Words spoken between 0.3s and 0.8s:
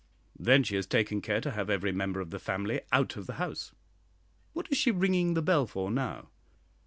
Then she